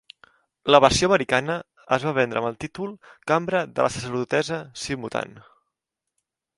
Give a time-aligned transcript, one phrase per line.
[0.75, 1.57] La versió americana
[1.97, 2.97] es va vendre amb el títol
[3.33, 5.41] "Cambra de la sacerdotessa Sci-mutant".